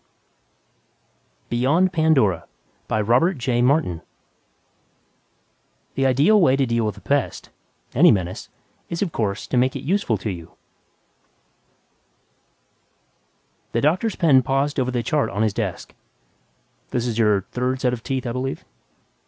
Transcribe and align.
net 1.43 1.49
Beyond 1.49 1.93
Pandora 1.93 2.47
The 2.87 4.01
ideal 6.07 6.41
way 6.41 6.55
to 6.55 6.65
deal 6.65 6.87
with 6.87 6.97
a 6.97 7.01
pest 7.01 7.51
any 7.93 8.09
menace 8.09 8.49
is, 8.89 9.03
of 9.03 9.11
course, 9.11 9.45
to 9.45 9.57
make 9.57 9.75
it 9.75 9.83
useful 9.83 10.17
to 10.17 10.31
you.... 10.31 10.53
by 13.73 13.81
Robert 13.81 13.81
J. 13.81 13.81
Martin 13.81 13.81
The 13.81 13.81
doctor's 13.81 14.15
pen 14.15 14.41
paused 14.41 14.79
over 14.79 14.89
the 14.89 15.03
chart 15.03 15.29
on 15.29 15.43
his 15.43 15.53
desk, 15.53 15.93
"This 16.89 17.05
is 17.05 17.19
your 17.19 17.41
third 17.51 17.79
set 17.81 17.93
of 17.93 18.01
teeth, 18.01 18.25
I 18.25 18.31
believe?" 18.31 18.65